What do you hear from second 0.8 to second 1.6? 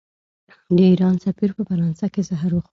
ایران سفیر